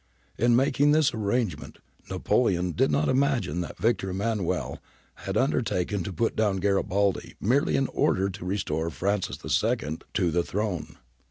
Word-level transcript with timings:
In 0.35 0.55
making 0.55 0.93
this 0.93 1.13
arrangement 1.13 1.77
Napoleon 2.09 2.71
did 2.71 2.89
not 2.89 3.07
imagine 3.07 3.61
that 3.61 3.77
Victor 3.77 4.09
Emmanuel 4.09 4.79
had 5.13 5.37
undertaken 5.37 6.01
to 6.03 6.11
put 6.11 6.35
down 6.35 6.57
Garibaldi 6.57 7.35
merely 7.39 7.75
in 7.75 7.85
order 7.89 8.27
to 8.27 8.43
restore 8.43 8.89
Francis 8.89 9.37
II 9.63 9.99
to 10.15 10.31
the 10.31 10.41
throne. 10.41 10.97